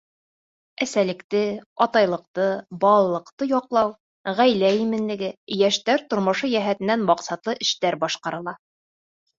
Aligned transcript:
—Әсәлекте, 0.85 1.41
атайлыҡты, 1.85 2.47
балалыҡты 2.85 3.49
яҡлау, 3.51 3.93
ғаилә 4.41 4.73
именлеге, 4.81 5.33
йәштәр 5.63 6.07
тормошо 6.15 6.53
йәһәтенән 6.57 7.07
маҡсатлы 7.13 7.59
эштәр 7.69 8.05
башҡарыла. 8.09 8.59